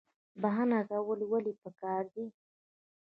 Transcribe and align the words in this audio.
بخښنه 0.41 0.79
کول 0.89 1.19
ولې 1.31 1.53
پکار 1.61 2.03
دي؟ 2.13 2.25